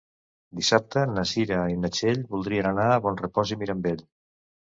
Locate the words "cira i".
1.31-1.75